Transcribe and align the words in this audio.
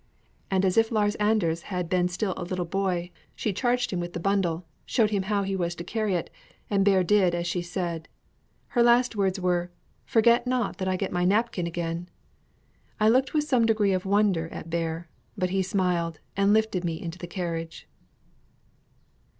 And 0.49 0.65
as 0.65 0.77
if 0.77 0.89
Lars 0.91 1.13
Anders 1.17 1.61
had 1.69 1.87
been 1.87 2.07
still 2.07 2.33
a 2.35 2.43
little 2.43 2.65
boy, 2.65 3.11
she 3.35 3.53
charged 3.53 3.91
him 3.93 3.99
with 3.99 4.13
the 4.13 4.19
bundle, 4.19 4.65
showed 4.83 5.11
him 5.11 5.21
how 5.21 5.43
he 5.43 5.55
was 5.55 5.75
to 5.75 5.83
carry 5.83 6.15
it, 6.15 6.31
and 6.71 6.83
Bear 6.83 7.03
did 7.03 7.35
as 7.35 7.45
she 7.45 7.61
said. 7.61 8.07
Her 8.69 8.81
last 8.81 9.15
words 9.15 9.39
were, 9.39 9.69
"Forget 10.03 10.47
not 10.47 10.79
that 10.79 10.87
I 10.87 10.95
get 10.97 11.11
my 11.11 11.23
napkin 11.23 11.67
again!" 11.67 12.09
I 12.99 13.09
looked 13.09 13.35
with 13.35 13.43
some 13.43 13.67
degree 13.67 13.93
of 13.93 14.03
wonder 14.03 14.47
at 14.49 14.71
Bear; 14.71 15.07
but 15.37 15.51
he 15.51 15.61
smiled, 15.61 16.19
and 16.35 16.51
lifted 16.51 16.83
me 16.83 16.99
into 16.99 17.19
the 17.19 17.27
carriage. 17.27 17.87